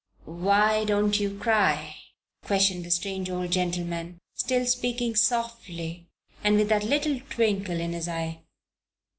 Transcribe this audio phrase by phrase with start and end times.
[0.25, 1.95] "Why don't you cry?"
[2.43, 6.07] questioned the strange old gentleman, still speaking softly
[6.43, 8.39] and with that little twinkle in his eye.